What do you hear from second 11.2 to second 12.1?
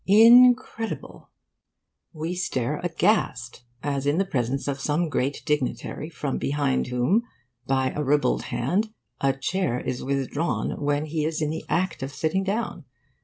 is in the act